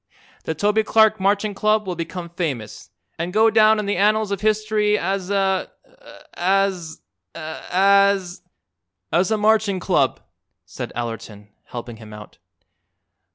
[0.45, 4.41] The Toby Clark Marching Club will become famous, an' go down in the annals of
[4.41, 5.71] history as a
[6.33, 7.03] as
[7.35, 8.41] as"
[9.13, 10.19] "As a Marching Club,"
[10.65, 12.39] said Allerton, helping him out.